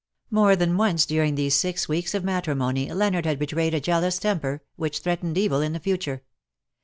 More 0.31 0.55
than 0.55 0.77
once 0.77 1.05
during 1.05 1.35
these 1.35 1.53
six 1.53 1.87
weeks 1.87 2.15
of 2.15 2.23
matri 2.23 2.55
mony 2.55 2.91
Leonard 2.91 3.27
had 3.27 3.37
betrayed 3.37 3.75
a 3.75 3.79
jealous 3.79 4.17
temper, 4.17 4.63
which 4.75 4.97
threatened 5.01 5.37
evil 5.37 5.61
in 5.61 5.73
the 5.73 5.79
future. 5.79 6.23